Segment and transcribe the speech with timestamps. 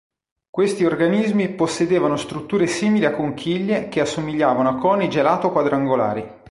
[0.49, 6.27] Questi organismi possedevano strutture simili a conchiglie che assomigliavano a coni gelato quadrangolari.